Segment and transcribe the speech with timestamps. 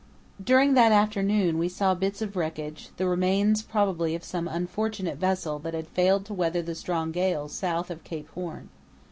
[0.43, 5.59] During that afternoon we saw bits of wreckage, the remains probably of some unfortunate vessel
[5.59, 8.69] that had failed to weather the strong gales south of Cape Horn.